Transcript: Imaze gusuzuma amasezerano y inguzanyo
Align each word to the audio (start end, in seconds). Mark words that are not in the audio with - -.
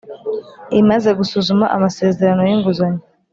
Imaze 0.81 1.09
gusuzuma 1.19 1.65
amasezerano 1.75 2.41
y 2.45 2.51
inguzanyo 2.55 3.03